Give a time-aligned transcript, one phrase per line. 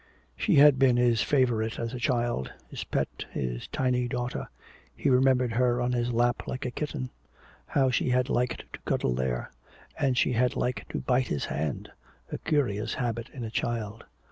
[0.35, 4.47] She had been his favorite as a child, his pet, his tiny daughter.
[4.95, 7.11] He remembered her on his lap like a kitten.
[7.67, 9.51] How she had liked to cuddle there.
[9.99, 11.87] And she had liked to bite his hand,
[12.31, 14.05] a curious habit in a child.